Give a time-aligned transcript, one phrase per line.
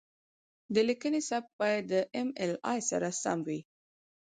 [0.73, 3.59] د لیکنې سبک باید د ایم ایل اې سره سم وي.